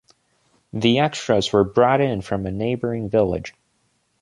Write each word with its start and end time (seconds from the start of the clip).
The 0.73 0.97
extras 0.97 1.53
were 1.53 1.63
brought 1.63 2.01
in 2.01 2.21
from 2.21 2.47
a 2.47 2.51
neighboring 2.51 3.07
village. 3.07 3.53